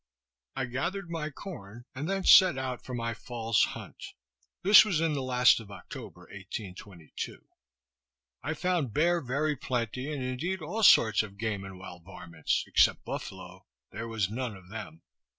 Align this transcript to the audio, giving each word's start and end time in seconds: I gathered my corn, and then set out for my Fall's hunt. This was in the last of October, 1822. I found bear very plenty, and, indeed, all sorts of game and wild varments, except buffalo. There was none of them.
I 0.55 0.65
gathered 0.65 1.11
my 1.11 1.29
corn, 1.29 1.85
and 1.93 2.09
then 2.09 2.23
set 2.23 2.57
out 2.57 2.83
for 2.83 2.95
my 2.95 3.13
Fall's 3.13 3.61
hunt. 3.65 4.03
This 4.63 4.83
was 4.83 4.99
in 4.99 5.13
the 5.13 5.21
last 5.21 5.59
of 5.59 5.69
October, 5.69 6.21
1822. 6.21 7.45
I 8.41 8.55
found 8.55 8.95
bear 8.95 9.21
very 9.21 9.55
plenty, 9.55 10.11
and, 10.11 10.23
indeed, 10.23 10.59
all 10.59 10.81
sorts 10.81 11.21
of 11.21 11.37
game 11.37 11.63
and 11.63 11.77
wild 11.77 12.03
varments, 12.03 12.63
except 12.65 13.05
buffalo. 13.05 13.67
There 13.91 14.07
was 14.07 14.27
none 14.27 14.57
of 14.57 14.69
them. 14.69 15.03